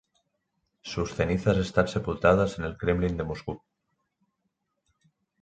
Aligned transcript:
Sus 0.81 1.13
cenizas 1.13 1.57
están 1.57 1.87
sepultadas 1.87 2.57
en 2.57 2.65
el 2.65 2.75
Kremlin 2.75 3.17
de 3.17 3.23
Moscú. 3.23 3.61